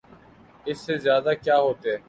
اس 0.65 0.79
سے 0.79 0.97
زیادہ 0.97 1.31
کیا 1.41 1.57
ہوتے؟ 1.59 1.95